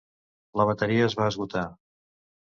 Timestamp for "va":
1.19-1.27